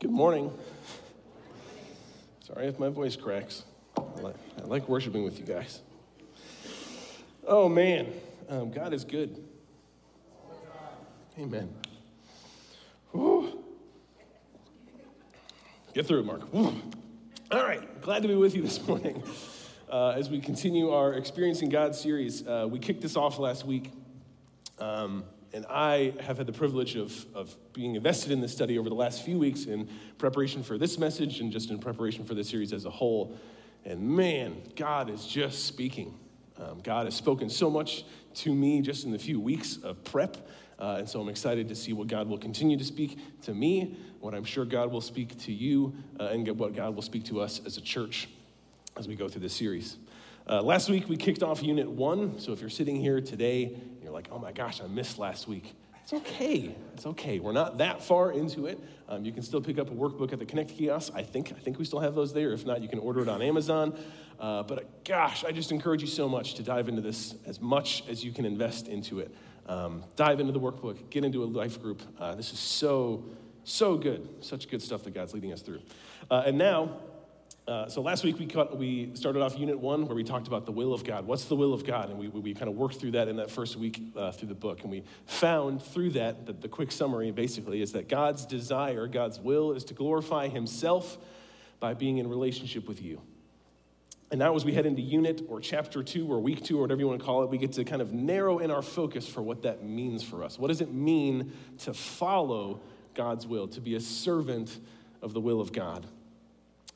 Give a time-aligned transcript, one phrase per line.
[0.00, 0.50] Good morning.
[2.40, 3.64] Sorry if my voice cracks.
[3.98, 5.82] I like, I like worshiping with you guys.
[7.46, 8.10] Oh man,
[8.48, 9.44] um, God is good.
[11.38, 11.68] Amen.
[15.92, 16.48] Get through it, Mark.
[16.54, 16.72] All
[17.52, 19.22] right, glad to be with you this morning.
[19.86, 23.90] Uh, as we continue our Experiencing God series, uh, we kicked this off last week.
[24.78, 28.88] Um, and I have had the privilege of, of being invested in this study over
[28.88, 29.88] the last few weeks in
[30.18, 33.36] preparation for this message and just in preparation for this series as a whole.
[33.84, 36.18] And man, God is just speaking.
[36.56, 40.36] Um, God has spoken so much to me just in the few weeks of prep.
[40.78, 43.96] Uh, and so I'm excited to see what God will continue to speak to me,
[44.20, 47.40] what I'm sure God will speak to you, uh, and what God will speak to
[47.40, 48.28] us as a church
[48.96, 49.96] as we go through this series.
[50.48, 52.38] Uh, last week we kicked off Unit 1.
[52.38, 53.76] So if you're sitting here today
[54.10, 55.72] you're like, oh my gosh, I missed last week.
[56.02, 56.74] It's okay.
[56.94, 57.38] It's okay.
[57.38, 58.80] We're not that far into it.
[59.08, 61.12] Um, you can still pick up a workbook at the Connect kiosk.
[61.14, 62.52] I think I think we still have those there.
[62.52, 63.96] If not, you can order it on Amazon.
[64.40, 67.60] Uh, but uh, gosh, I just encourage you so much to dive into this as
[67.60, 69.32] much as you can invest into it.
[69.66, 71.10] Um, dive into the workbook.
[71.10, 72.02] Get into a life group.
[72.18, 73.24] Uh, this is so
[73.62, 74.28] so good.
[74.40, 75.82] Such good stuff that God's leading us through.
[76.28, 76.98] Uh, and now
[77.70, 80.66] uh, so last week we, cut, we started off unit one where we talked about
[80.66, 81.24] the will of God.
[81.24, 82.10] What's the will of God?
[82.10, 84.48] And we, we, we kind of worked through that in that first week uh, through
[84.48, 84.82] the book.
[84.82, 89.38] And we found through that that the quick summary basically is that God's desire, God's
[89.38, 91.16] will, is to glorify Himself
[91.78, 93.22] by being in relationship with you.
[94.32, 97.00] And now, as we head into unit or chapter two or week two or whatever
[97.00, 99.42] you want to call it, we get to kind of narrow in our focus for
[99.42, 100.58] what that means for us.
[100.58, 102.80] What does it mean to follow
[103.14, 104.76] God's will, to be a servant
[105.22, 106.04] of the will of God?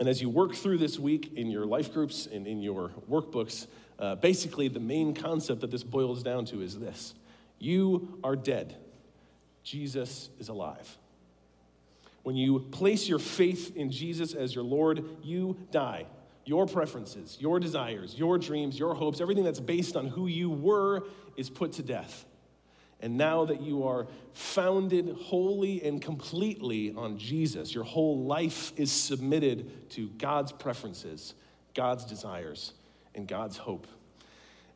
[0.01, 3.67] And as you work through this week in your life groups and in your workbooks,
[3.99, 7.15] uh, basically the main concept that this boils down to is this
[7.59, 8.77] You are dead,
[9.63, 10.99] Jesus is alive.
[12.25, 16.07] When you place your faith in Jesus as your Lord, you die.
[16.47, 21.05] Your preferences, your desires, your dreams, your hopes, everything that's based on who you were
[21.37, 22.27] is put to death.
[23.01, 28.91] And now that you are founded wholly and completely on Jesus, your whole life is
[28.91, 31.35] submitted to God's preferences,
[31.75, 32.73] God's desires,
[33.15, 33.87] and God's hope.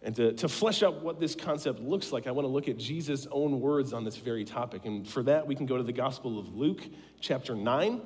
[0.03, 2.77] And to, to flesh out what this concept looks like, I want to look at
[2.77, 4.85] Jesus' own words on this very topic.
[4.85, 6.83] And for that, we can go to the Gospel of Luke,
[7.21, 8.01] chapter 9.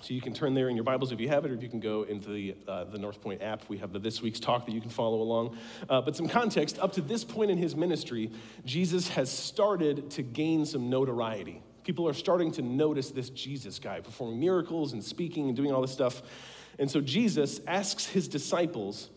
[0.00, 1.68] So you can turn there in your Bibles if you have it, or if you
[1.68, 3.66] can go into the, uh, the North Point app.
[3.68, 5.56] We have the This Week's Talk that you can follow along.
[5.88, 8.30] Uh, but some context up to this point in his ministry,
[8.64, 11.62] Jesus has started to gain some notoriety.
[11.82, 15.80] People are starting to notice this Jesus guy performing miracles and speaking and doing all
[15.80, 16.20] this stuff.
[16.78, 19.08] And so Jesus asks his disciples,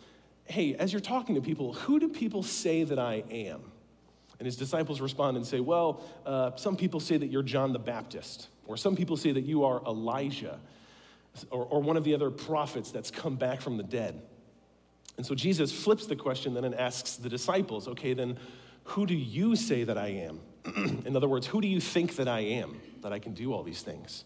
[0.45, 3.61] Hey, as you're talking to people, who do people say that I am?
[4.39, 7.79] And his disciples respond and say, Well, uh, some people say that you're John the
[7.79, 8.47] Baptist.
[8.69, 10.59] Or some people say that you are Elijah
[11.49, 14.21] or, or one of the other prophets that's come back from the dead.
[15.17, 18.37] And so Jesus flips the question then and asks the disciples, okay, then
[18.83, 20.39] who do you say that I am?
[21.05, 23.63] In other words, who do you think that I am, that I can do all
[23.63, 24.23] these things?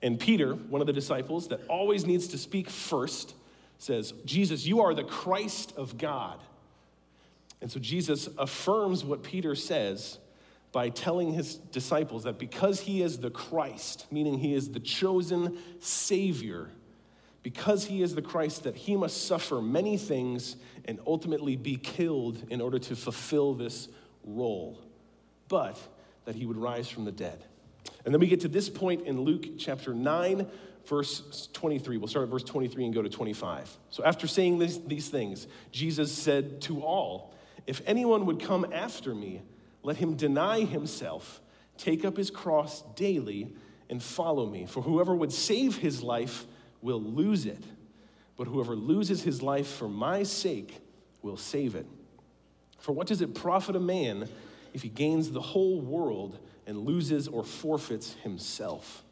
[0.00, 3.34] And Peter, one of the disciples that always needs to speak first,
[3.76, 6.40] says, Jesus, you are the Christ of God.
[7.60, 10.20] And so Jesus affirms what Peter says
[10.74, 15.56] by telling his disciples that because he is the Christ, meaning he is the chosen
[15.78, 16.68] Savior,
[17.44, 22.42] because he is the Christ, that he must suffer many things and ultimately be killed
[22.50, 23.86] in order to fulfill this
[24.24, 24.82] role,
[25.46, 25.78] but
[26.24, 27.44] that he would rise from the dead.
[28.04, 30.44] And then we get to this point in Luke chapter 9,
[30.86, 31.98] verse 23.
[31.98, 33.78] We'll start at verse 23 and go to 25.
[33.90, 37.32] So after saying this, these things, Jesus said to all,
[37.64, 39.42] If anyone would come after me,
[39.84, 41.40] let him deny himself,
[41.78, 43.54] take up his cross daily,
[43.88, 44.66] and follow me.
[44.66, 46.46] For whoever would save his life
[46.82, 47.62] will lose it,
[48.36, 50.80] but whoever loses his life for my sake
[51.22, 51.86] will save it.
[52.78, 54.28] For what does it profit a man
[54.72, 59.04] if he gains the whole world and loses or forfeits himself?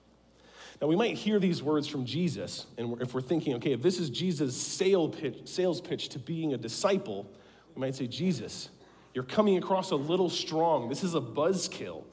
[0.81, 4.01] Now, we might hear these words from Jesus, and if we're thinking, okay, if this
[4.01, 7.31] is Jesus' sales pitch, to being a disciple,
[7.75, 8.69] we might say, Jesus,
[9.15, 10.89] you're coming across a little strong.
[10.89, 12.05] This is a buzzkill.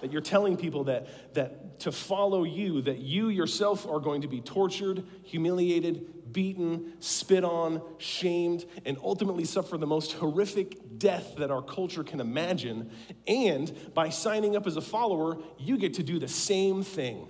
[0.00, 4.28] That you're telling people that, that to follow you, that you yourself are going to
[4.28, 11.52] be tortured, humiliated, beaten, spit on, shamed, and ultimately suffer the most horrific death that
[11.52, 12.90] our culture can imagine.
[13.28, 17.28] And by signing up as a follower, you get to do the same thing.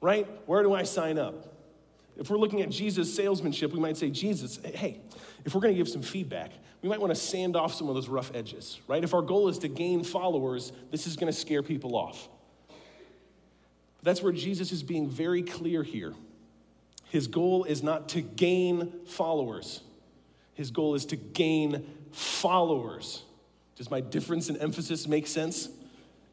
[0.00, 0.26] Right?
[0.46, 1.54] Where do I sign up?
[2.16, 5.00] If we're looking at Jesus' salesmanship, we might say, Jesus, hey,
[5.44, 6.52] if we're going to give some feedback,
[6.82, 9.02] we might want to sand off some of those rough edges, right?
[9.02, 12.28] If our goal is to gain followers, this is going to scare people off.
[12.68, 16.14] But That's where Jesus is being very clear here.
[17.10, 19.82] His goal is not to gain followers,
[20.54, 23.22] his goal is to gain followers.
[23.76, 25.68] Does my difference in emphasis make sense?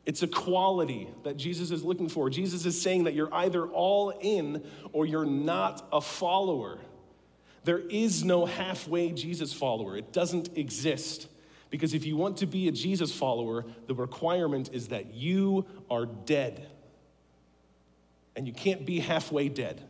[0.05, 2.29] It's a quality that Jesus is looking for.
[2.29, 4.63] Jesus is saying that you're either all in
[4.93, 6.79] or you're not a follower.
[7.65, 11.27] There is no halfway Jesus follower, it doesn't exist.
[11.71, 16.05] Because if you want to be a Jesus follower, the requirement is that you are
[16.05, 16.67] dead.
[18.35, 19.81] And you can't be halfway dead.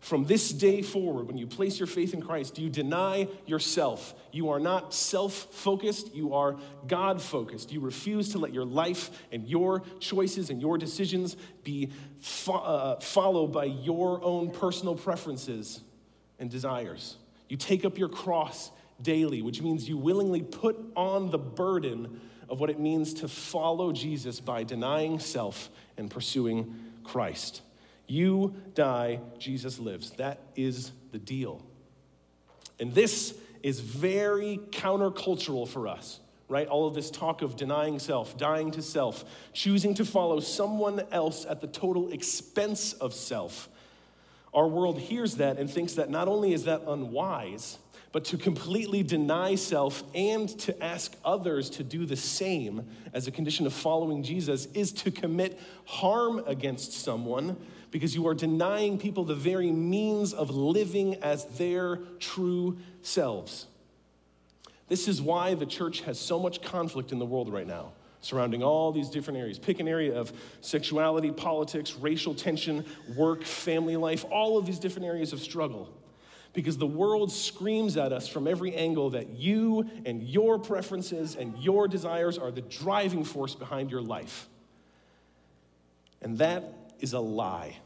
[0.00, 4.14] From this day forward, when you place your faith in Christ, you deny yourself.
[4.32, 6.56] You are not self focused, you are
[6.86, 7.70] God focused.
[7.70, 11.90] You refuse to let your life and your choices and your decisions be
[12.20, 15.80] fo- uh, followed by your own personal preferences
[16.38, 17.16] and desires.
[17.48, 18.70] You take up your cross
[19.00, 23.92] daily, which means you willingly put on the burden of what it means to follow
[23.92, 26.74] Jesus by denying self and pursuing
[27.04, 27.62] Christ.
[28.06, 30.10] You die, Jesus lives.
[30.12, 31.62] That is the deal.
[32.80, 36.66] And this is very countercultural for us, right?
[36.66, 41.44] All of this talk of denying self, dying to self, choosing to follow someone else
[41.44, 43.68] at the total expense of self.
[44.58, 47.78] Our world hears that and thinks that not only is that unwise,
[48.10, 53.30] but to completely deny self and to ask others to do the same as a
[53.30, 57.56] condition of following Jesus is to commit harm against someone
[57.92, 63.66] because you are denying people the very means of living as their true selves.
[64.88, 68.62] This is why the church has so much conflict in the world right now surrounding
[68.62, 69.58] all these different areas.
[69.58, 72.84] Pick an area of sexuality, politics, racial tension,
[73.16, 75.88] work, family life, all of these different areas of struggle.
[76.52, 81.56] Because the world screams at us from every angle that you and your preferences and
[81.58, 84.48] your desires are the driving force behind your life.
[86.20, 86.64] And that
[86.98, 87.76] is a lie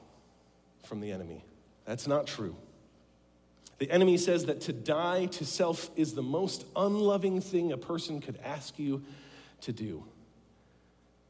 [0.84, 1.44] from the enemy.
[1.84, 2.56] That's not true.
[3.78, 8.20] The enemy says that to die to self is the most unloving thing a person
[8.20, 9.02] could ask you
[9.62, 10.04] to do.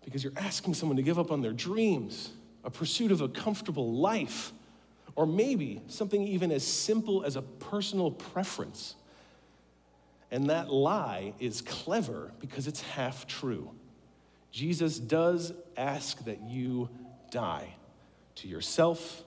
[0.05, 2.31] Because you're asking someone to give up on their dreams,
[2.65, 4.53] a pursuit of a comfortable life,
[5.15, 8.95] or maybe something even as simple as a personal preference.
[10.31, 13.71] And that lie is clever because it's half true.
[14.51, 16.89] Jesus does ask that you
[17.31, 17.75] die
[18.37, 19.23] to yourself,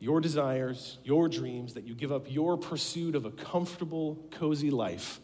[0.00, 5.20] your desires, your dreams, that you give up your pursuit of a comfortable, cozy life.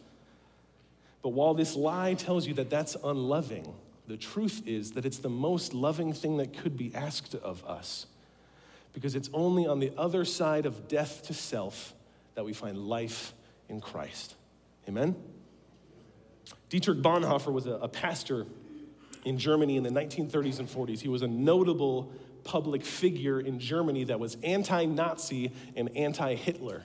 [1.21, 3.73] But while this lie tells you that that's unloving,
[4.09, 8.07] the truth is that it's the most loving thing that could be asked of us.
[8.91, 11.93] Because it's only on the other side of death to self
[12.33, 13.33] that we find life
[13.69, 14.33] in Christ.
[14.87, 15.15] Amen?
[16.69, 18.47] Dietrich Bonhoeffer was a, a pastor
[19.25, 21.01] in Germany in the 1930s and 40s.
[21.01, 22.11] He was a notable
[22.43, 26.83] public figure in Germany that was anti Nazi and anti Hitler.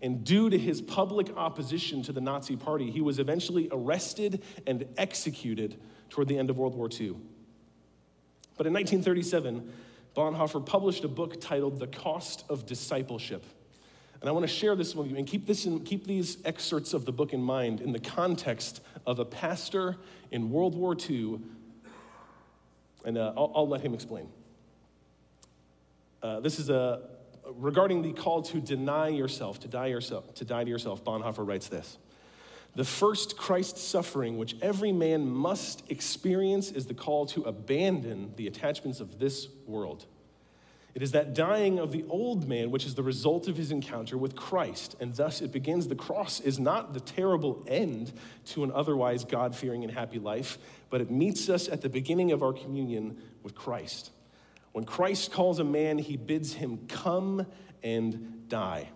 [0.00, 4.86] And due to his public opposition to the Nazi Party, he was eventually arrested and
[4.96, 5.78] executed
[6.14, 7.16] toward the end of World War II.
[8.56, 9.72] But in 1937,
[10.14, 13.44] Bonhoeffer published a book titled The Cost of Discipleship.
[14.20, 16.94] And I want to share this with you and keep, this in, keep these excerpts
[16.94, 19.96] of the book in mind in the context of a pastor
[20.30, 21.40] in World War II.
[23.04, 24.28] And uh, I'll, I'll let him explain.
[26.22, 27.02] Uh, this is a
[27.56, 31.04] regarding the call to deny yourself, to die yourself, to die to yourself.
[31.04, 31.98] Bonhoeffer writes this:
[32.74, 38.46] the first Christ suffering, which every man must experience, is the call to abandon the
[38.46, 40.06] attachments of this world.
[40.94, 44.16] It is that dying of the old man which is the result of his encounter
[44.16, 44.94] with Christ.
[45.00, 48.12] And thus it begins the cross is not the terrible end
[48.46, 50.56] to an otherwise God fearing and happy life,
[50.90, 54.12] but it meets us at the beginning of our communion with Christ.
[54.70, 57.46] When Christ calls a man, he bids him come
[57.82, 58.88] and die.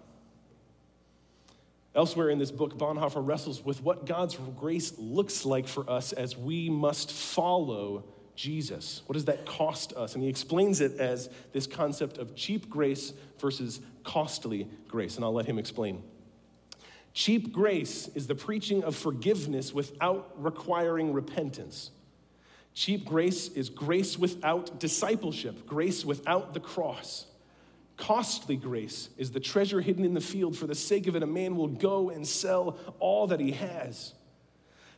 [1.94, 6.36] Elsewhere in this book, Bonhoeffer wrestles with what God's grace looks like for us as
[6.36, 8.04] we must follow
[8.36, 9.02] Jesus.
[9.06, 10.14] What does that cost us?
[10.14, 15.16] And he explains it as this concept of cheap grace versus costly grace.
[15.16, 16.02] And I'll let him explain.
[17.14, 21.90] Cheap grace is the preaching of forgiveness without requiring repentance.
[22.74, 27.26] Cheap grace is grace without discipleship, grace without the cross.
[27.98, 30.56] Costly grace is the treasure hidden in the field.
[30.56, 34.14] For the sake of it, a man will go and sell all that he has.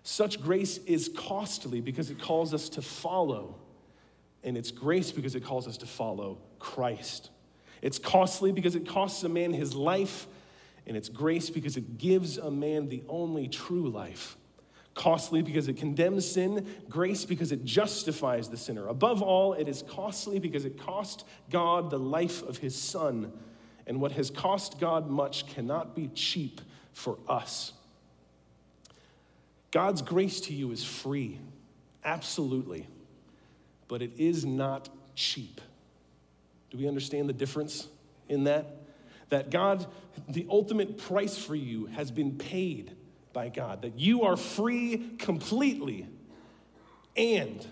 [0.02, 3.56] Such grace is costly because it calls us to follow,
[4.44, 7.30] and it's grace because it calls us to follow Christ.
[7.82, 10.26] It's costly because it costs a man his life,
[10.86, 14.36] and it's grace because it gives a man the only true life.
[14.94, 18.88] Costly because it condemns sin, grace because it justifies the sinner.
[18.88, 23.32] Above all, it is costly because it cost God the life of his son.
[23.86, 26.60] And what has cost God much cannot be cheap
[26.92, 27.72] for us.
[29.70, 31.38] God's grace to you is free,
[32.04, 32.88] absolutely,
[33.86, 35.60] but it is not cheap.
[36.70, 37.88] Do we understand the difference
[38.28, 38.76] in that?
[39.28, 39.86] That God,
[40.28, 42.92] the ultimate price for you has been paid
[43.32, 46.06] by God, that you are free completely,
[47.16, 47.66] and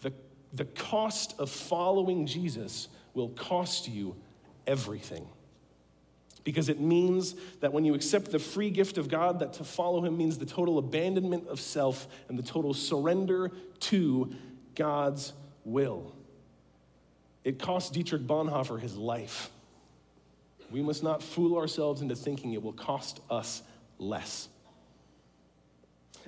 [0.00, 0.12] the,
[0.52, 4.16] the cost of following Jesus will cost you
[4.66, 5.26] everything.
[6.44, 10.04] Because it means that when you accept the free gift of God, that to follow
[10.04, 13.50] Him means the total abandonment of self and the total surrender
[13.80, 14.32] to
[14.76, 15.32] God's
[15.64, 16.14] will.
[17.46, 19.50] It cost Dietrich Bonhoeffer his life.
[20.70, 23.62] We must not fool ourselves into thinking it will cost us
[23.98, 24.48] less.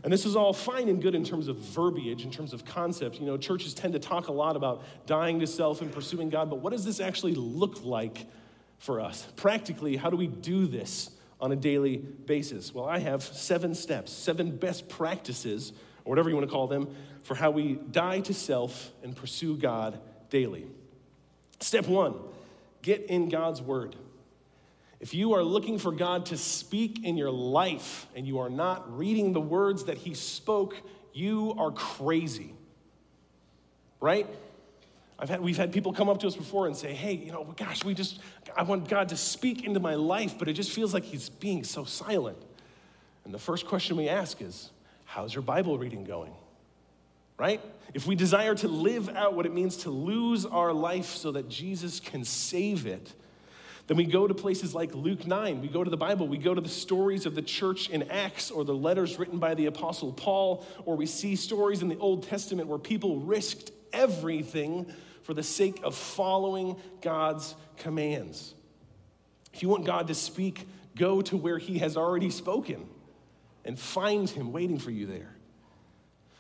[0.05, 3.19] And this is all fine and good in terms of verbiage, in terms of concept.
[3.19, 6.51] You know, churches tend to talk a lot about dying to self and pursuing God,
[6.51, 8.27] but what does this actually look like
[8.79, 9.27] for us?
[9.37, 12.73] Practically, how do we do this on a daily basis?
[12.73, 15.73] Well, I have seven steps, seven best practices,
[16.05, 19.57] or whatever you want to call them, for how we die to self and pursue
[19.57, 20.01] God
[20.31, 20.67] daily.
[21.61, 22.15] Step one
[22.83, 23.97] get in God's Word.
[25.01, 28.97] If you are looking for God to speak in your life and you are not
[28.97, 30.75] reading the words that He spoke,
[31.13, 32.53] you are crazy.
[34.01, 34.27] Right?
[35.19, 37.45] I've had, we've had people come up to us before and say, hey, you know,
[37.57, 38.21] gosh, we just,
[38.57, 41.65] I want God to speak into my life, but it just feels like He's being
[41.65, 42.39] so silent.
[43.25, 44.71] And the first question we ask is,
[45.05, 46.33] how's your Bible reading going?
[47.37, 47.61] Right?
[47.95, 51.49] If we desire to live out what it means to lose our life so that
[51.49, 53.13] Jesus can save it,
[53.89, 55.63] then we go to places like Luke 9.
[55.63, 56.29] We go to the Bible.
[56.29, 59.55] We go to the stories of the church in Acts or the letters written by
[59.55, 64.93] the Apostle Paul, or we see stories in the Old Testament where people risked everything
[65.23, 68.55] for the sake of following God's commands.
[69.55, 72.87] If you want God to speak, go to where He has already spoken
[73.65, 75.35] and find Him waiting for you there.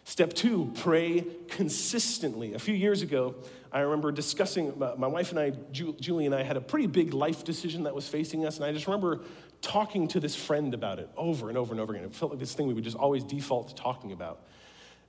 [0.09, 2.55] Step two, pray consistently.
[2.55, 3.35] A few years ago,
[3.71, 7.45] I remember discussing, my wife and I, Julie and I, had a pretty big life
[7.45, 9.21] decision that was facing us, and I just remember
[9.61, 12.07] talking to this friend about it over and over and over again.
[12.07, 14.41] It felt like this thing we would just always default to talking about.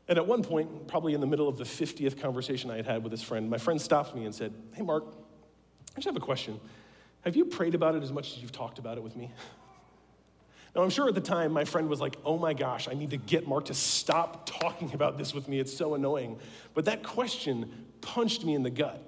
[0.10, 3.02] And at one point, probably in the middle of the 50th conversation I had had
[3.02, 5.06] with this friend, my friend stopped me and said, Hey, Mark,
[5.94, 6.60] I just have a question.
[7.22, 9.32] Have you prayed about it as much as you've talked about it with me?
[10.76, 13.10] Now, I'm sure at the time my friend was like, oh my gosh, I need
[13.10, 15.60] to get Mark to stop talking about this with me.
[15.60, 16.40] It's so annoying.
[16.74, 19.04] But that question punched me in the gut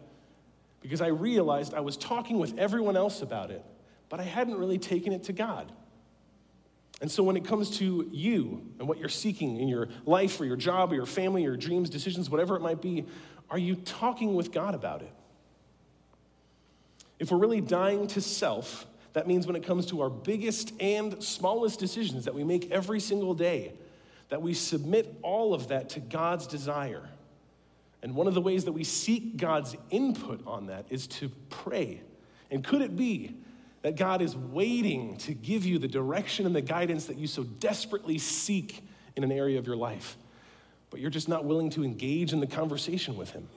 [0.82, 3.64] because I realized I was talking with everyone else about it,
[4.10, 5.72] but I hadn't really taken it to God.
[7.02, 10.46] And so when it comes to you and what you're seeking in your life or
[10.46, 13.06] your job or your family or your dreams, decisions, whatever it might be,
[13.50, 15.12] are you talking with God about it?
[17.18, 21.22] If we're really dying to self, that means when it comes to our biggest and
[21.24, 23.74] smallest decisions that we make every single day,
[24.30, 27.10] that we submit all of that to God's desire.
[28.02, 32.02] And one of the ways that we seek God's input on that is to pray.
[32.50, 33.36] And could it be
[33.82, 37.44] that God is waiting to give you the direction and the guidance that you so
[37.44, 38.84] desperately seek
[39.16, 40.18] in an area of your life,
[40.90, 43.48] but you're just not willing to engage in the conversation with Him?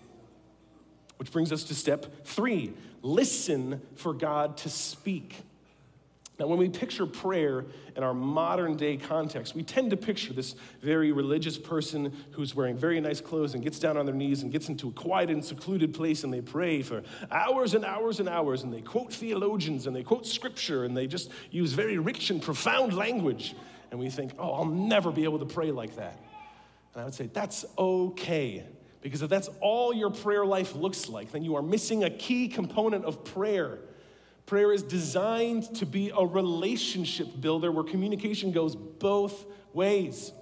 [1.17, 5.37] Which brings us to step three listen for God to speak.
[6.37, 10.57] Now, when we picture prayer in our modern day context, we tend to picture this
[10.83, 14.51] very religious person who's wearing very nice clothes and gets down on their knees and
[14.51, 18.29] gets into a quiet and secluded place and they pray for hours and hours and
[18.29, 22.31] hours and they quote theologians and they quote scripture and they just use very rich
[22.31, 23.55] and profound language.
[23.93, 26.19] And we think, oh, I'll never be able to pray like that.
[26.95, 28.65] And I would say, that's okay.
[29.05, 32.49] Because if that's all your prayer life looks like, then you are missing a key
[32.49, 33.79] component of prayer
[34.47, 40.33] Prayer is designed to be a relationship builder where communication goes both ways.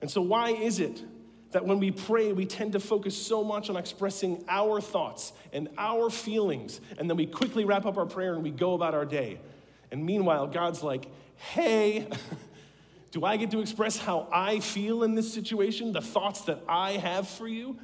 [0.00, 1.02] And so, why is it
[1.50, 5.68] that when we pray, we tend to focus so much on expressing our thoughts and
[5.76, 9.04] our feelings, and then we quickly wrap up our prayer and we go about our
[9.04, 9.38] day?
[9.90, 12.08] And meanwhile, God's like, hey,
[13.12, 16.92] do I get to express how I feel in this situation, the thoughts that I
[16.92, 17.78] have for you?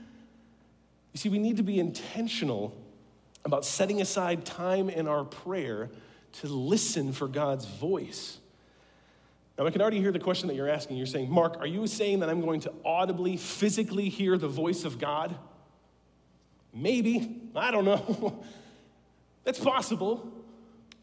[1.13, 2.75] You see, we need to be intentional
[3.45, 5.91] about setting aside time in our prayer
[6.41, 8.39] to listen for God's voice.
[9.59, 10.97] Now, I can already hear the question that you're asking.
[10.97, 14.85] You're saying, Mark, are you saying that I'm going to audibly, physically hear the voice
[14.85, 15.37] of God?
[16.73, 17.43] Maybe.
[17.55, 18.43] I don't know.
[19.45, 20.33] That's possible.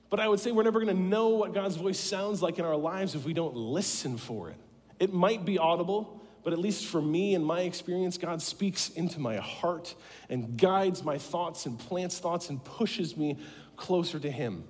[0.09, 2.65] But I would say we're never going to know what God's voice sounds like in
[2.65, 4.57] our lives if we don't listen for it
[4.99, 9.19] It might be audible, but at least for me and my experience, God speaks into
[9.19, 9.95] my heart
[10.29, 13.39] and guides my thoughts and plants thoughts and pushes me
[13.77, 14.63] closer to Him.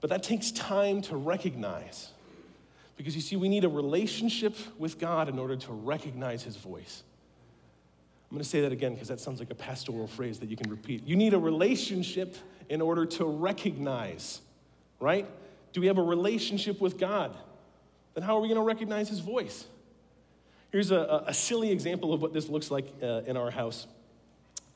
[0.00, 2.10] But that takes time to recognize.
[2.96, 7.02] Because you see, we need a relationship with God in order to recognize His voice.
[8.30, 10.56] I'm going to say that again because that sounds like a pastoral phrase that you
[10.56, 11.06] can repeat.
[11.06, 12.36] You need a relationship
[12.68, 14.40] in order to recognize,
[15.00, 15.26] right?
[15.72, 17.36] Do we have a relationship with God?
[18.14, 19.66] Then how are we going to recognize His voice?
[20.70, 23.86] Here's a, a silly example of what this looks like uh, in our house.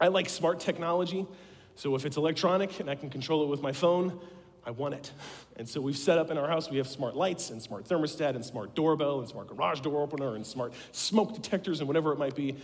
[0.00, 1.26] I like smart technology,
[1.75, 4.21] so if it's electronic and I can control it with my phone,
[4.68, 5.10] I want it.
[5.56, 8.34] And so we've set up in our house, we have smart lights and smart thermostat
[8.34, 12.18] and smart doorbell and smart garage door opener and smart smoke detectors and whatever it
[12.18, 12.54] might be.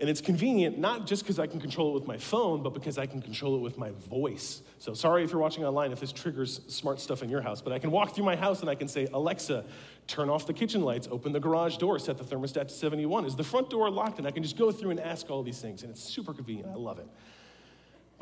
[0.00, 2.98] And it's convenient, not just because I can control it with my phone, but because
[2.98, 4.62] I can control it with my voice.
[4.80, 7.72] So sorry if you're watching online if this triggers smart stuff in your house, but
[7.72, 9.64] I can walk through my house and I can say, Alexa,
[10.08, 13.24] turn off the kitchen lights, open the garage door, set the thermostat to 71.
[13.24, 14.18] Is the front door locked?
[14.18, 15.84] And I can just go through and ask all these things.
[15.84, 16.70] And it's super convenient.
[16.70, 17.06] I love it.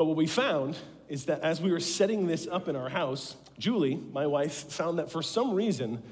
[0.00, 0.78] But what we found
[1.10, 4.98] is that as we were setting this up in our house, Julie, my wife, found
[4.98, 6.02] that for some reason,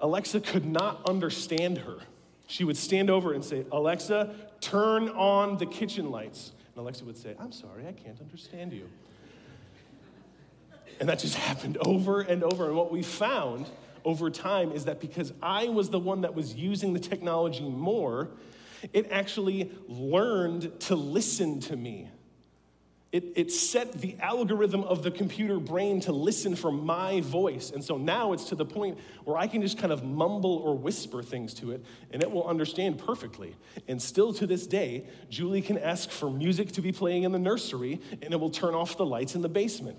[0.00, 1.96] Alexa could not understand her.
[2.46, 6.52] She would stand over and say, Alexa, turn on the kitchen lights.
[6.68, 8.88] And Alexa would say, I'm sorry, I can't understand you.
[11.00, 12.68] And that just happened over and over.
[12.68, 13.68] And what we found
[14.04, 18.28] over time is that because I was the one that was using the technology more,
[18.92, 22.08] it actually learned to listen to me.
[23.12, 27.72] It, it set the algorithm of the computer brain to listen for my voice.
[27.72, 30.78] And so now it's to the point where I can just kind of mumble or
[30.78, 33.56] whisper things to it, and it will understand perfectly.
[33.88, 37.38] And still to this day, Julie can ask for music to be playing in the
[37.40, 39.98] nursery, and it will turn off the lights in the basement.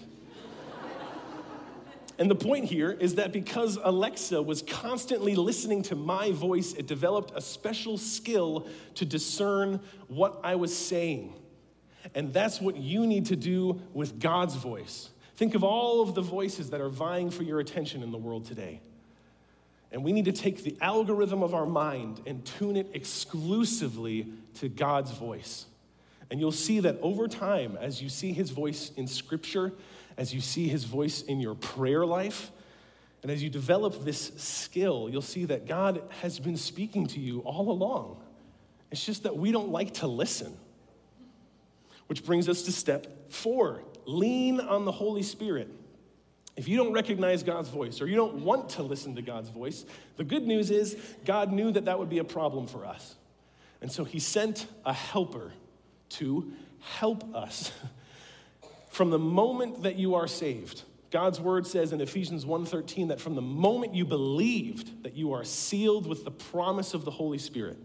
[2.17, 6.87] and the point here is that because Alexa was constantly listening to my voice, it
[6.87, 11.33] developed a special skill to discern what I was saying.
[12.15, 15.09] And that's what you need to do with God's voice.
[15.35, 18.45] Think of all of the voices that are vying for your attention in the world
[18.45, 18.81] today.
[19.91, 24.69] And we need to take the algorithm of our mind and tune it exclusively to
[24.69, 25.65] God's voice.
[26.29, 29.73] And you'll see that over time, as you see his voice in scripture,
[30.17, 32.51] as you see his voice in your prayer life,
[33.21, 37.39] and as you develop this skill, you'll see that God has been speaking to you
[37.39, 38.17] all along.
[38.91, 40.57] It's just that we don't like to listen.
[42.11, 45.69] Which brings us to step four lean on the Holy Spirit.
[46.57, 49.85] If you don't recognize God's voice or you don't want to listen to God's voice,
[50.17, 53.15] the good news is God knew that that would be a problem for us.
[53.79, 55.53] And so he sent a helper
[56.09, 57.71] to help us.
[58.89, 63.35] from the moment that you are saved, God's word says in Ephesians 1:13 that from
[63.35, 67.77] the moment you believed that you are sealed with the promise of the Holy Spirit.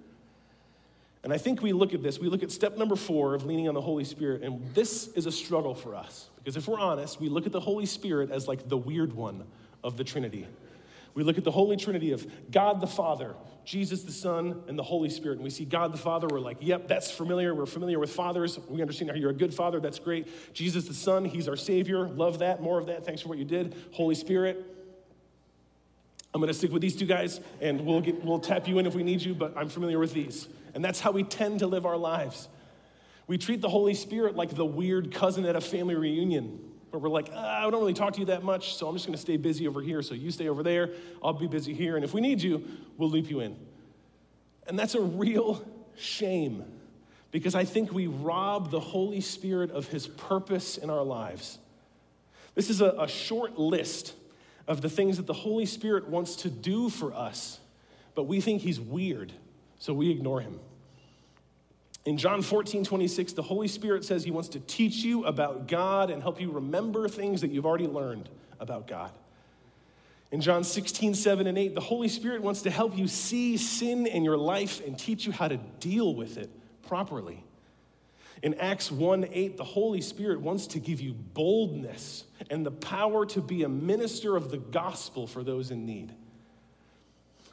[1.27, 3.67] And I think we look at this, we look at step number four of leaning
[3.67, 6.29] on the Holy Spirit, and this is a struggle for us.
[6.37, 9.43] Because if we're honest, we look at the Holy Spirit as like the weird one
[9.83, 10.47] of the Trinity.
[11.15, 13.35] We look at the Holy Trinity of God the Father,
[13.65, 15.39] Jesus the Son, and the Holy Spirit.
[15.39, 17.57] And we see God the Father, we're like, yep, that's familiar.
[17.57, 18.61] We're familiar with fathers.
[18.69, 19.81] We understand how you're a good father.
[19.81, 20.29] That's great.
[20.55, 22.07] Jesus the Son, He's our Savior.
[22.07, 22.63] Love that.
[22.63, 23.05] More of that.
[23.05, 23.75] Thanks for what you did.
[23.91, 24.65] Holy Spirit.
[26.37, 28.87] I'm going to stick with these two guys, and we'll, get, we'll tap you in
[28.87, 30.49] if we need you, but I'm familiar with these.
[30.77, 32.49] And that's how we tend to live our lives.
[33.27, 36.61] We treat the Holy Spirit like the weird cousin at a family reunion,
[36.91, 39.07] where we're like, ah, I don't really talk to you that much, so I'm just
[39.07, 40.03] gonna stay busy over here.
[40.03, 40.91] So you stay over there,
[41.25, 41.97] I'll be busy here.
[41.97, 42.63] And if we need you,
[42.99, 43.57] we'll loop you in.
[44.67, 46.63] And that's a real shame
[47.31, 51.57] because I think we rob the Holy Spirit of his purpose in our lives.
[52.55, 54.13] This is a, a short list
[54.69, 57.61] of the things that the Holy Spirit wants to do for us,
[58.15, 59.33] but we think he's weird.
[59.79, 60.59] So we ignore him.
[62.05, 66.11] In John 14, 26, the Holy Spirit says he wants to teach you about God
[66.11, 68.29] and help you remember things that you've already learned
[68.61, 69.11] about God.
[70.31, 74.07] In John 16, 7 and 8, the Holy Spirit wants to help you see sin
[74.07, 76.51] in your life and teach you how to deal with it
[76.83, 77.43] properly.
[78.43, 83.25] In Acts 1 8, the Holy Spirit wants to give you boldness and the power
[83.27, 86.13] to be a minister of the gospel for those in need.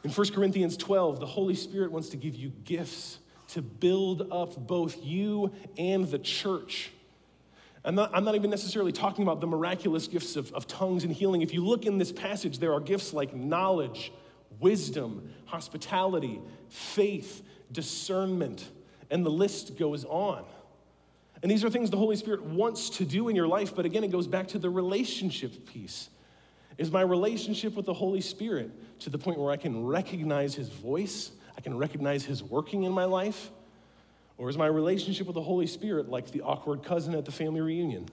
[0.03, 4.67] In 1 Corinthians 12, the Holy Spirit wants to give you gifts to build up
[4.67, 6.91] both you and the church.
[7.85, 11.13] I'm not, I'm not even necessarily talking about the miraculous gifts of, of tongues and
[11.13, 11.41] healing.
[11.41, 14.11] If you look in this passage, there are gifts like knowledge,
[14.59, 18.69] wisdom, hospitality, faith, discernment,
[19.09, 20.43] and the list goes on.
[21.41, 24.03] And these are things the Holy Spirit wants to do in your life, but again,
[24.03, 26.09] it goes back to the relationship piece.
[26.77, 30.69] Is my relationship with the Holy Spirit to the point where I can recognize His
[30.69, 31.31] voice?
[31.57, 33.51] I can recognize His working in my life?
[34.37, 37.61] Or is my relationship with the Holy Spirit like the awkward cousin at the family
[37.61, 38.07] reunion?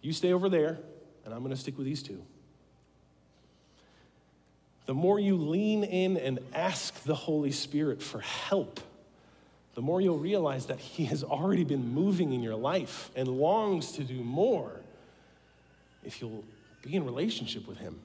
[0.00, 0.78] You stay over there,
[1.24, 2.22] and I'm going to stick with these two.
[4.86, 8.78] The more you lean in and ask the Holy Spirit for help,
[9.74, 13.92] the more you'll realize that He has already been moving in your life and longs
[13.92, 14.70] to do more
[16.04, 16.44] if you'll
[16.86, 18.00] be in relationship with Him.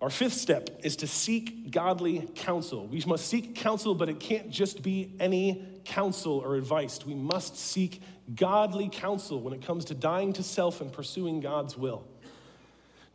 [0.00, 2.86] Our fifth step is to seek godly counsel.
[2.86, 7.04] We must seek counsel, but it can't just be any counsel or advice.
[7.04, 8.00] We must seek
[8.34, 12.04] godly counsel when it comes to dying to self and pursuing God's will.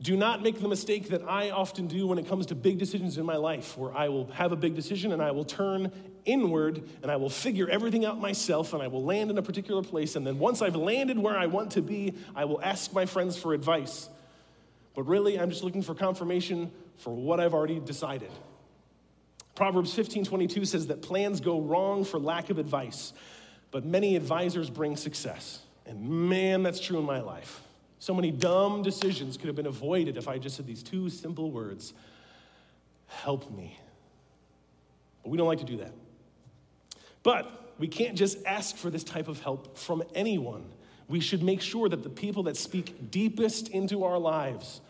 [0.02, 3.18] Do not make the mistake that I often do when it comes to big decisions
[3.18, 5.92] in my life, where I will have a big decision and I will turn
[6.26, 9.82] inward and I will figure everything out myself and I will land in a particular
[9.82, 10.18] place.
[10.18, 13.38] And then once I've landed where I want to be, I will ask my friends
[13.38, 14.10] for advice.
[14.96, 18.32] But really, I'm just looking for confirmation for what I've already decided.
[19.56, 23.14] Proverbs 15 22 says that plans go wrong for lack of advice,
[23.72, 25.62] but many advisors bring success.
[25.86, 27.62] And man, that's true in my life.
[28.06, 31.50] So many dumb decisions could have been avoided if I just said these two simple
[31.50, 31.92] words
[33.08, 33.80] help me.
[35.24, 35.92] But we don't like to do that.
[37.24, 40.66] But we can't just ask for this type of help from anyone.
[41.08, 44.82] We should make sure that the people that speak deepest into our lives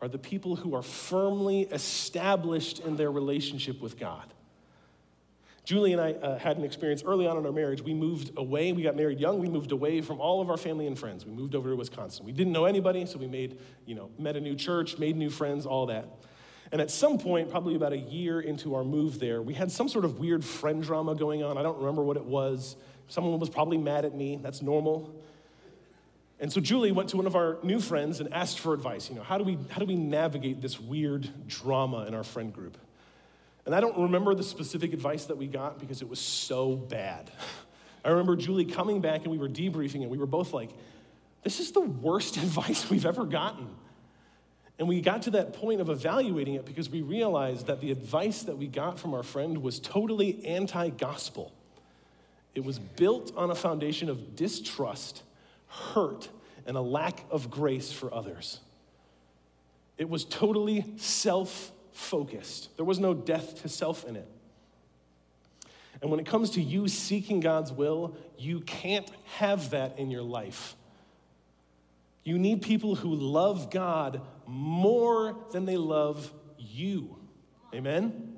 [0.00, 4.32] are the people who are firmly established in their relationship with God.
[5.64, 7.82] Julie and I uh, had an experience early on in our marriage.
[7.82, 8.72] We moved away.
[8.72, 9.38] We got married young.
[9.38, 11.24] We moved away from all of our family and friends.
[11.24, 12.26] We moved over to Wisconsin.
[12.26, 15.30] We didn't know anybody, so we made, you know, met a new church, made new
[15.30, 16.08] friends, all that.
[16.72, 19.88] And at some point, probably about a year into our move there, we had some
[19.88, 21.56] sort of weird friend drama going on.
[21.56, 22.76] I don't remember what it was.
[23.06, 24.40] Someone was probably mad at me.
[24.42, 25.14] That's normal.
[26.40, 29.08] And so Julie went to one of our new friends and asked for advice.
[29.08, 32.52] You know, how do we, how do we navigate this weird drama in our friend
[32.52, 32.76] group?
[33.64, 37.30] And I don't remember the specific advice that we got because it was so bad.
[38.04, 40.70] I remember Julie coming back and we were debriefing and we were both like,
[41.44, 43.68] this is the worst advice we've ever gotten.
[44.78, 48.42] And we got to that point of evaluating it because we realized that the advice
[48.42, 51.52] that we got from our friend was totally anti gospel.
[52.54, 55.22] It was built on a foundation of distrust,
[55.68, 56.28] hurt,
[56.66, 58.60] and a lack of grace for others.
[59.98, 62.76] It was totally self focused.
[62.76, 64.28] There was no death to self in it.
[66.00, 70.22] And when it comes to you seeking God's will, you can't have that in your
[70.22, 70.74] life.
[72.24, 77.16] You need people who love God more than they love you.
[77.74, 78.31] Amen?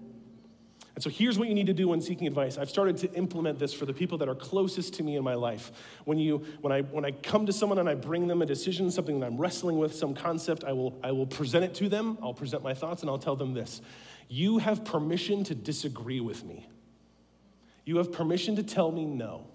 [0.94, 2.56] And so here's what you need to do when seeking advice.
[2.56, 5.34] I've started to implement this for the people that are closest to me in my
[5.34, 5.72] life.
[6.04, 8.90] When, you, when, I, when I come to someone and I bring them a decision,
[8.92, 12.16] something that I'm wrestling with, some concept, I will, I will present it to them.
[12.22, 13.80] I'll present my thoughts and I'll tell them this
[14.28, 16.68] You have permission to disagree with me.
[17.84, 19.46] You have permission to tell me no.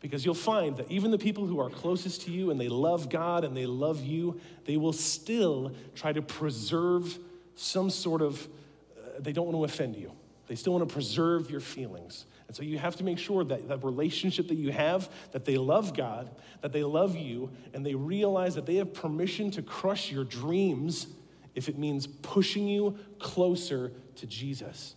[0.00, 3.10] Because you'll find that even the people who are closest to you and they love
[3.10, 7.18] God and they love you, they will still try to preserve
[7.54, 8.48] some sort of,
[8.96, 10.10] uh, they don't want to offend you.
[10.50, 12.26] They still want to preserve your feelings.
[12.48, 15.56] And so you have to make sure that that relationship that you have, that they
[15.56, 16.28] love God,
[16.60, 21.06] that they love you, and they realize that they have permission to crush your dreams
[21.54, 24.96] if it means pushing you closer to Jesus.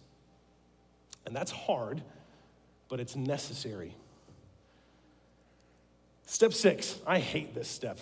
[1.27, 2.01] And that's hard,
[2.89, 3.95] but it's necessary.
[6.25, 7.99] Step six, I hate this step.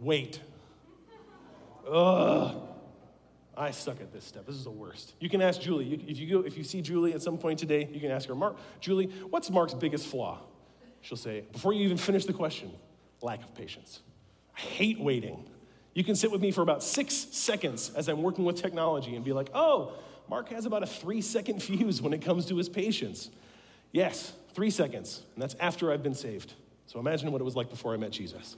[0.00, 0.40] Wait.
[1.88, 2.60] Ugh.
[3.56, 4.46] I suck at this step.
[4.46, 5.14] This is the worst.
[5.18, 5.94] You can ask Julie.
[6.06, 8.34] If you, go, if you see Julie at some point today, you can ask her,
[8.34, 10.40] Mark, Julie, what's Mark's biggest flaw?
[11.00, 12.70] She'll say, before you even finish the question,
[13.22, 14.00] lack of patience.
[14.56, 15.48] I hate waiting.
[15.94, 19.24] You can sit with me for about six seconds as I'm working with technology and
[19.24, 19.94] be like, oh,
[20.28, 23.30] Mark has about a three second fuse when it comes to his patience.
[23.92, 25.22] Yes, three seconds.
[25.34, 26.52] And that's after I've been saved.
[26.86, 28.56] So imagine what it was like before I met Jesus.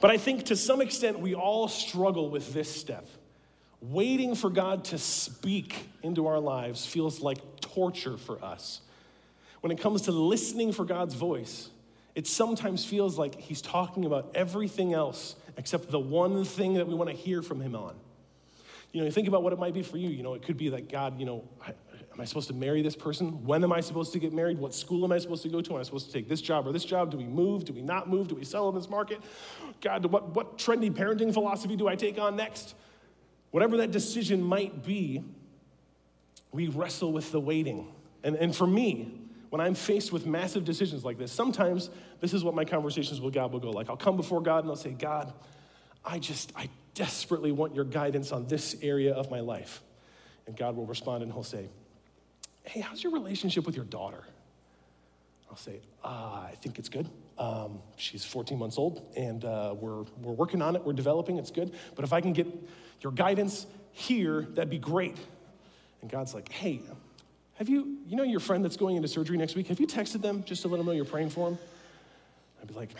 [0.00, 3.06] But I think to some extent we all struggle with this step.
[3.80, 8.80] Waiting for God to speak into our lives feels like torture for us.
[9.60, 11.70] When it comes to listening for God's voice,
[12.14, 16.94] it sometimes feels like He's talking about everything else except the one thing that we
[16.94, 17.94] want to hear from Him on.
[18.92, 20.08] You know, you think about what it might be for you.
[20.08, 21.44] You know, it could be that God, you know,
[22.18, 23.44] Am I supposed to marry this person?
[23.46, 24.58] When am I supposed to get married?
[24.58, 25.74] What school am I supposed to go to?
[25.74, 27.12] Am I supposed to take this job or this job?
[27.12, 27.64] Do we move?
[27.64, 28.26] Do we not move?
[28.26, 29.20] Do we sell in this market?
[29.80, 32.74] God, what, what trendy parenting philosophy do I take on next?
[33.52, 35.22] Whatever that decision might be,
[36.50, 37.86] we wrestle with the waiting.
[38.24, 41.88] And, and for me, when I'm faced with massive decisions like this, sometimes
[42.20, 43.88] this is what my conversations with God will go like.
[43.88, 45.32] I'll come before God and I'll say, God,
[46.04, 49.82] I just, I desperately want your guidance on this area of my life.
[50.48, 51.68] And God will respond and he'll say,
[52.64, 54.22] Hey, how's your relationship with your daughter?
[55.50, 57.08] I'll say, uh, I think it's good.
[57.38, 60.84] Um, she's 14 months old, and uh, we're, we're working on it.
[60.84, 61.38] We're developing.
[61.38, 61.72] It's good.
[61.94, 62.46] But if I can get
[63.00, 65.16] your guidance here, that'd be great.
[66.02, 66.80] And God's like, hey,
[67.54, 69.68] have you, you know your friend that's going into surgery next week?
[69.68, 71.58] Have you texted them just to let them know you're praying for them?
[72.60, 72.90] I'd be like,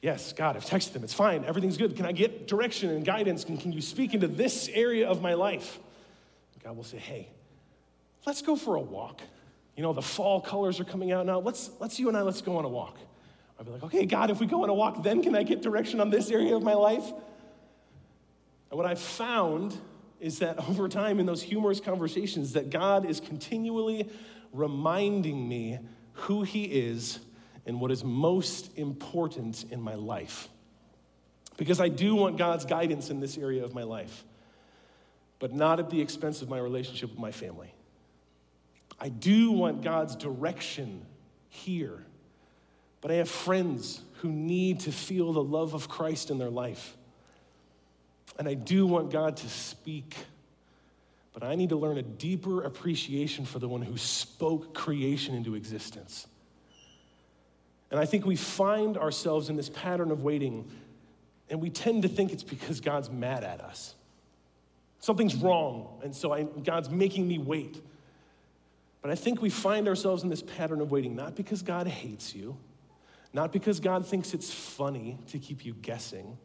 [0.00, 1.04] yes, God, I've texted them.
[1.04, 1.44] It's fine.
[1.44, 1.96] Everything's good.
[1.96, 3.44] Can I get direction and guidance?
[3.44, 5.78] Can, can you speak into this area of my life?
[6.64, 7.28] God will say, hey,
[8.26, 9.20] let's go for a walk.
[9.76, 11.40] You know, the fall colors are coming out now.
[11.40, 12.98] Let's, let's you and I, let's go on a walk.
[13.58, 15.62] I'd be like, okay, God, if we go on a walk, then can I get
[15.62, 17.04] direction on this area of my life?
[18.70, 19.76] And what I've found
[20.18, 24.08] is that over time in those humorous conversations that God is continually
[24.52, 25.78] reminding me
[26.12, 27.20] who he is
[27.66, 30.48] and what is most important in my life.
[31.56, 34.24] Because I do want God's guidance in this area of my life,
[35.38, 37.72] but not at the expense of my relationship with my family.
[39.00, 41.06] I do want God's direction
[41.48, 42.04] here,
[43.00, 46.96] but I have friends who need to feel the love of Christ in their life.
[48.38, 50.14] And I do want God to speak,
[51.32, 55.54] but I need to learn a deeper appreciation for the one who spoke creation into
[55.54, 56.26] existence.
[57.90, 60.70] And I think we find ourselves in this pattern of waiting,
[61.48, 63.94] and we tend to think it's because God's mad at us.
[65.00, 67.82] Something's wrong, and so I, God's making me wait.
[69.02, 72.34] But I think we find ourselves in this pattern of waiting, not because God hates
[72.34, 72.56] you,
[73.32, 76.36] not because God thinks it's funny to keep you guessing.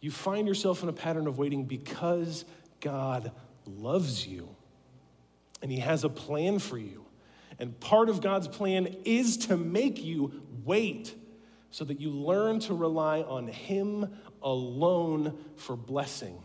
[0.00, 2.44] You find yourself in a pattern of waiting because
[2.80, 3.32] God
[3.66, 4.48] loves you
[5.62, 7.04] and He has a plan for you.
[7.58, 10.32] And part of God's plan is to make you
[10.64, 11.14] wait
[11.70, 16.38] so that you learn to rely on Him alone for blessing.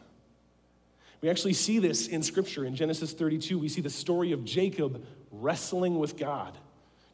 [1.23, 2.65] We actually see this in Scripture.
[2.65, 6.57] In Genesis 32, we see the story of Jacob wrestling with God.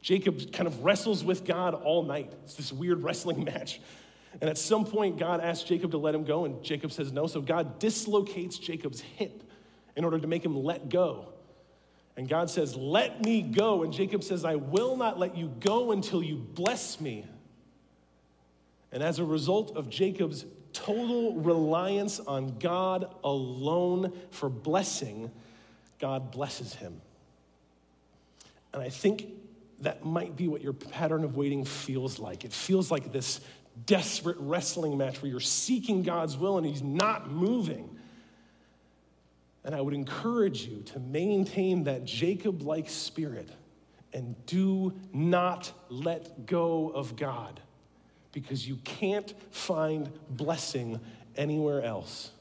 [0.01, 2.33] Jacob kind of wrestles with God all night.
[2.43, 3.79] It's this weird wrestling match.
[4.41, 7.27] And at some point, God asks Jacob to let him go, and Jacob says no.
[7.27, 9.43] So God dislocates Jacob's hip
[9.95, 11.31] in order to make him let go.
[12.17, 13.83] And God says, Let me go.
[13.83, 17.27] And Jacob says, I will not let you go until you bless me.
[18.91, 25.31] And as a result of Jacob's total reliance on God alone for blessing,
[25.99, 27.01] God blesses him.
[28.73, 29.27] And I think
[29.81, 32.45] that might be what your pattern of waiting feels like.
[32.45, 33.41] It feels like this
[33.85, 37.97] desperate wrestling match where you're seeking God's will and He's not moving.
[39.63, 43.49] And I would encourage you to maintain that Jacob like spirit
[44.13, 47.59] and do not let go of God
[48.31, 50.99] because you can't find blessing
[51.35, 52.31] anywhere else.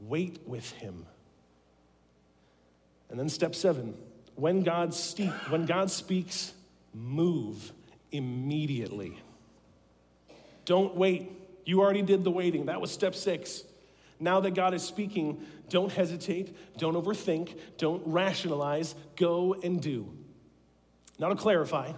[0.00, 1.06] Wait with him.
[3.10, 3.94] And then step seven,
[4.36, 4.94] when God,
[5.48, 6.54] when God speaks,
[6.94, 7.72] move
[8.10, 9.18] immediately.
[10.64, 11.30] Don't wait.
[11.64, 12.66] You already did the waiting.
[12.66, 13.64] That was step six.
[14.18, 20.08] Now that God is speaking, don't hesitate, don't overthink, don't rationalize, go and do.
[21.18, 21.92] Now, to clarify,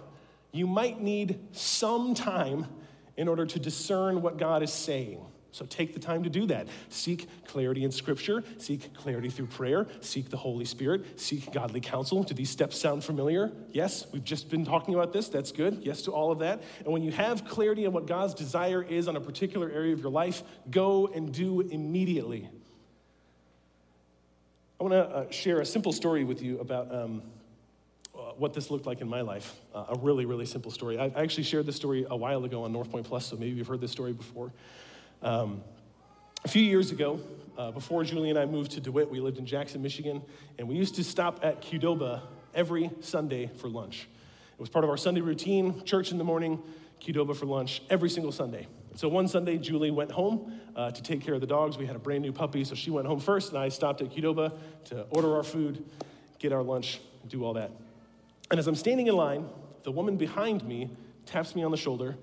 [0.51, 2.67] you might need some time
[3.17, 5.25] in order to discern what God is saying.
[5.55, 6.67] So take the time to do that.
[6.89, 12.23] Seek clarity in Scripture, seek clarity through prayer, seek the Holy Spirit, seek godly counsel.
[12.23, 13.53] Do these steps sound familiar?
[13.71, 15.29] Yes, we've just been talking about this.
[15.29, 15.79] That's good.
[15.81, 16.61] Yes to all of that.
[16.79, 20.01] And when you have clarity on what God's desire is on a particular area of
[20.01, 22.49] your life, go and do immediately.
[24.77, 27.21] I want to uh, share a simple story with you about um,
[28.37, 29.55] what this looked like in my life.
[29.73, 30.97] Uh, a really, really simple story.
[30.97, 33.51] I, I, actually shared this story a while ago on North Point Plus, so maybe
[33.51, 34.51] you've heard this story before.
[35.21, 35.63] Um,
[36.43, 37.19] a few years ago,
[37.57, 40.21] uh, before Julie and I moved to DeWitt, we lived in Jackson, Michigan,
[40.59, 42.21] and we used to stop at Qdoba
[42.53, 44.07] every Sunday for lunch.
[44.53, 46.61] It was part of our Sunday routine, church in the morning,
[47.01, 48.67] Qdoba for lunch every single Sunday.
[48.95, 51.77] So one Sunday, Julie went home uh, to take care of the dogs.
[51.77, 54.09] We had a brand new puppy, so she went home first, and I stopped at
[54.11, 54.53] Qdoba
[54.85, 55.83] to order our food,
[56.39, 57.71] get our lunch, do all that.
[58.51, 59.47] And as I'm standing in line,
[59.83, 60.89] the woman behind me
[61.25, 62.17] taps me on the shoulder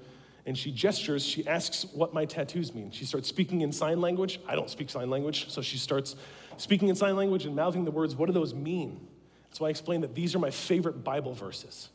[0.47, 1.25] and she gestures.
[1.25, 2.91] She asks what my tattoos mean.
[2.91, 4.41] She starts speaking in sign language.
[4.47, 6.17] I don't speak sign language, so she starts
[6.57, 9.07] speaking in sign language and mouthing the words, What do those mean?
[9.51, 11.91] So I explained that these are my favorite Bible verses.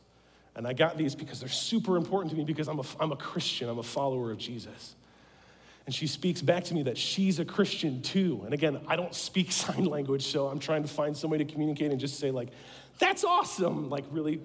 [0.54, 3.16] And I got these because they're super important to me because I'm a, I'm a
[3.16, 4.94] Christian, I'm a follower of Jesus.
[5.88, 8.42] And she speaks back to me that she's a Christian too.
[8.44, 11.46] And again, I don't speak sign language, so I'm trying to find some way to
[11.46, 12.50] communicate and just say, like,
[12.98, 14.42] that's awesome, like really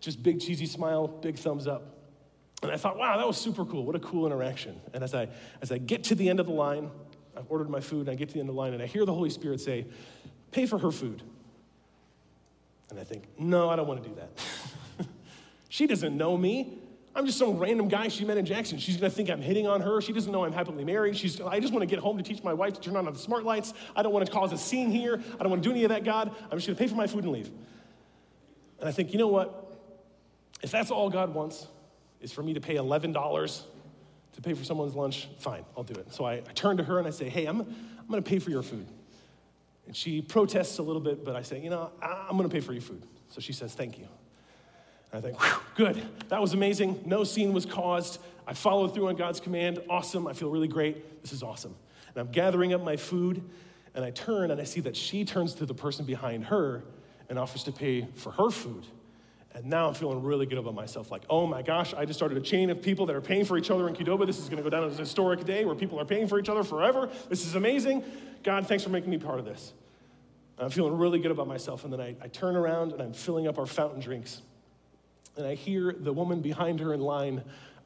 [0.00, 1.98] just big cheesy smile, big thumbs up.
[2.62, 3.84] And I thought, wow, that was super cool.
[3.84, 4.80] What a cool interaction.
[4.94, 5.28] And as I,
[5.60, 6.90] as I get to the end of the line,
[7.36, 8.86] I've ordered my food, and I get to the end of the line, and I
[8.86, 9.84] hear the Holy Spirit say,
[10.50, 11.22] pay for her food.
[12.88, 15.06] And I think, no, I don't want to do that.
[15.68, 16.78] she doesn't know me.
[17.16, 18.76] I'm just some random guy she met in Jackson.
[18.76, 20.02] She's gonna think I'm hitting on her.
[20.02, 21.16] She doesn't know I'm happily married.
[21.16, 23.44] She's, I just wanna get home to teach my wife to turn on the smart
[23.44, 23.72] lights.
[23.96, 25.20] I don't wanna cause a scene here.
[25.34, 26.30] I don't wanna do any of that, God.
[26.50, 27.50] I'm just gonna pay for my food and leave.
[28.80, 29.80] And I think, you know what?
[30.62, 31.66] If that's all God wants,
[32.20, 33.62] is for me to pay $11
[34.34, 36.12] to pay for someone's lunch, fine, I'll do it.
[36.12, 38.50] So I, I turn to her and I say, hey, I'm, I'm gonna pay for
[38.50, 38.86] your food.
[39.86, 42.60] And she protests a little bit, but I say, you know, I, I'm gonna pay
[42.60, 43.02] for your food.
[43.30, 44.06] So she says, thank you.
[45.12, 45.38] I think,
[45.76, 47.02] good, that was amazing.
[47.06, 48.18] No scene was caused.
[48.46, 49.80] I followed through on God's command.
[49.88, 50.26] Awesome.
[50.26, 51.22] I feel really great.
[51.22, 51.74] This is awesome.
[52.08, 53.42] And I'm gathering up my food,
[53.94, 56.84] and I turn and I see that she turns to the person behind her
[57.28, 58.84] and offers to pay for her food.
[59.54, 61.10] And now I'm feeling really good about myself.
[61.10, 63.56] Like, oh my gosh, I just started a chain of people that are paying for
[63.56, 64.26] each other in Qdoba.
[64.26, 66.38] This is going to go down as a historic day where people are paying for
[66.38, 67.08] each other forever.
[67.30, 68.04] This is amazing.
[68.42, 69.72] God, thanks for making me part of this.
[70.58, 71.84] I'm feeling really good about myself.
[71.84, 74.42] And then I, I turn around and I'm filling up our fountain drinks
[75.36, 77.42] and I hear the woman behind her in line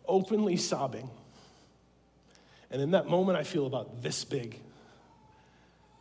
[0.06, 1.10] openly sobbing.
[2.70, 4.60] And in that moment, I feel about this big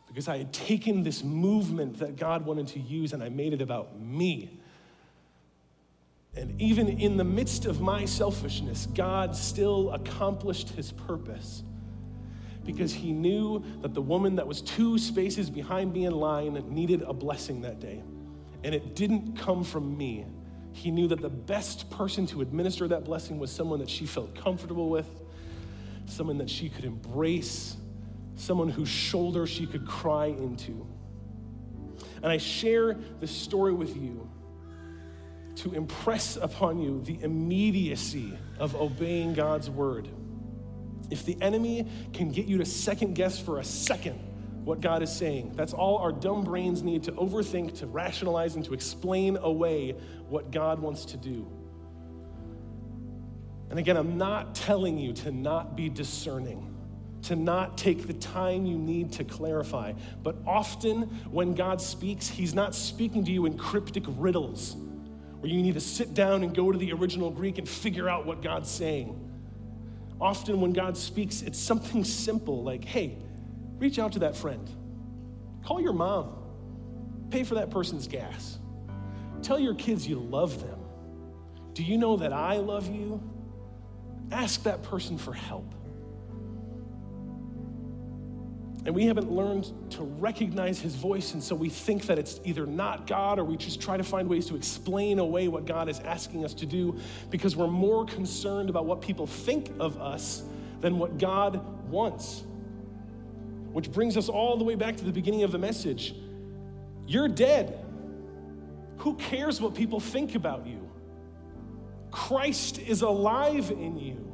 [0.06, 3.62] because I had taken this movement that God wanted to use and I made it
[3.62, 4.58] about me.
[6.34, 11.62] And even in the midst of my selfishness, God still accomplished his purpose
[12.64, 17.02] because he knew that the woman that was two spaces behind me in line needed
[17.02, 18.02] a blessing that day.
[18.62, 20.26] And it didn't come from me,
[20.72, 24.34] he knew that the best person to administer that blessing was someone that she felt
[24.34, 25.08] comfortable with,
[26.06, 27.76] someone that she could embrace,
[28.36, 30.86] someone whose shoulder she could cry into.
[32.22, 34.28] And I share this story with you
[35.56, 40.08] to impress upon you the immediacy of obeying God's word.
[41.10, 44.29] If the enemy can get you to second guess for a second
[44.64, 45.52] what God is saying.
[45.54, 49.92] That's all our dumb brains need to overthink, to rationalize, and to explain away
[50.28, 51.50] what God wants to do.
[53.70, 56.74] And again, I'm not telling you to not be discerning,
[57.22, 59.92] to not take the time you need to clarify.
[60.22, 64.76] But often when God speaks, He's not speaking to you in cryptic riddles
[65.40, 68.26] where you need to sit down and go to the original Greek and figure out
[68.26, 69.18] what God's saying.
[70.20, 73.16] Often when God speaks, it's something simple like, hey,
[73.80, 74.70] Reach out to that friend.
[75.64, 76.36] Call your mom.
[77.30, 78.58] Pay for that person's gas.
[79.42, 80.78] Tell your kids you love them.
[81.72, 83.22] Do you know that I love you?
[84.30, 85.74] Ask that person for help.
[88.86, 92.66] And we haven't learned to recognize his voice, and so we think that it's either
[92.66, 96.00] not God or we just try to find ways to explain away what God is
[96.00, 96.98] asking us to do
[97.30, 100.42] because we're more concerned about what people think of us
[100.80, 102.44] than what God wants.
[103.72, 106.14] Which brings us all the way back to the beginning of the message.
[107.06, 107.84] You're dead.
[108.98, 110.90] Who cares what people think about you?
[112.10, 114.32] Christ is alive in you.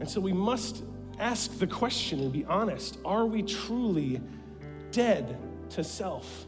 [0.00, 0.82] And so we must
[1.18, 4.20] ask the question and be honest are we truly
[4.90, 5.36] dead
[5.70, 6.46] to self?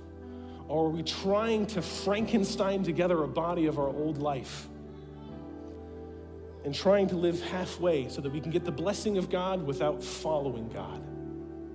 [0.69, 4.69] Or are we trying to Frankenstein together a body of our old life?
[6.67, 10.03] And trying to live halfway so that we can get the blessing of God without
[10.03, 11.01] following God.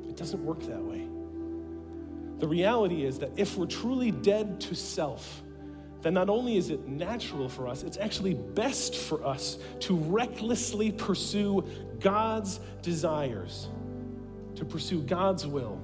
[0.05, 1.07] It doesn't work that way.
[2.39, 5.43] The reality is that if we're truly dead to self,
[6.01, 10.91] then not only is it natural for us, it's actually best for us to recklessly
[10.91, 11.63] pursue
[12.01, 13.69] God's desires,
[14.55, 15.81] to pursue God's will,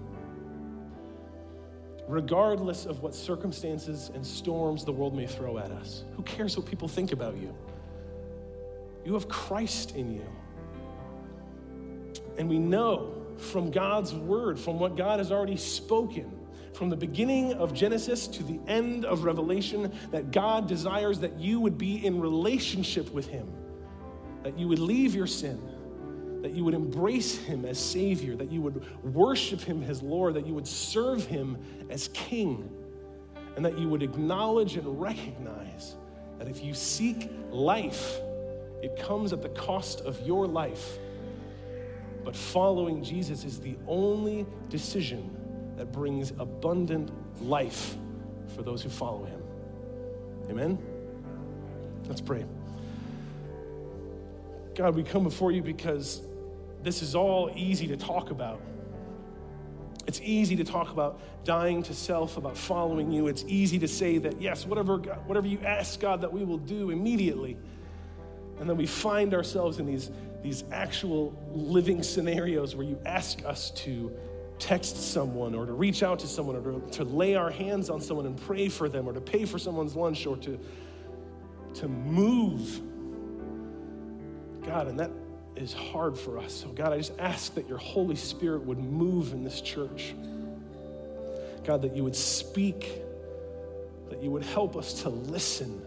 [2.09, 6.03] regardless of what circumstances and storms the world may throw at us.
[6.17, 7.55] Who cares what people think about you?
[9.07, 10.25] You have Christ in you.
[12.37, 16.29] And we know from God's word, from what God has already spoken,
[16.73, 21.61] from the beginning of Genesis to the end of Revelation, that God desires that you
[21.61, 23.49] would be in relationship with Him,
[24.43, 25.57] that you would leave your sin,
[26.41, 30.45] that you would embrace Him as Savior, that you would worship Him as Lord, that
[30.45, 31.57] you would serve Him
[31.89, 32.69] as King,
[33.55, 35.95] and that you would acknowledge and recognize
[36.39, 38.19] that if you seek life,
[38.81, 40.97] it comes at the cost of your life.
[42.23, 45.35] But following Jesus is the only decision
[45.77, 47.11] that brings abundant
[47.41, 47.95] life
[48.55, 49.41] for those who follow him.
[50.49, 50.77] Amen?
[52.07, 52.45] Let's pray.
[54.75, 56.21] God, we come before you because
[56.83, 58.61] this is all easy to talk about.
[60.05, 63.27] It's easy to talk about dying to self, about following you.
[63.27, 66.57] It's easy to say that, yes, whatever, God, whatever you ask God, that we will
[66.57, 67.57] do immediately.
[68.59, 70.09] And then we find ourselves in these,
[70.41, 74.11] these actual living scenarios where you ask us to
[74.59, 78.01] text someone or to reach out to someone or to, to lay our hands on
[78.01, 80.59] someone and pray for them or to pay for someone's lunch or to,
[81.75, 82.81] to move.
[84.65, 85.11] God, and that
[85.55, 86.53] is hard for us.
[86.53, 90.13] So, God, I just ask that your Holy Spirit would move in this church.
[91.63, 93.01] God, that you would speak,
[94.09, 95.81] that you would help us to listen,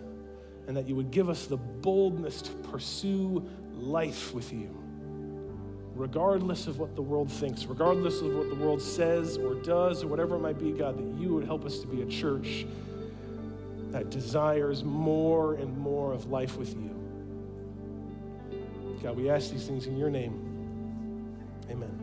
[0.67, 4.81] and that you would give us the boldness to pursue life with you
[6.01, 10.07] regardless of what the world thinks, regardless of what the world says or does or
[10.07, 12.67] whatever it might be, God, that you would help us to be a church
[13.91, 16.97] that desires more and more of life with you.
[19.03, 21.37] God, we ask these things in your name.
[21.71, 22.00] Amen.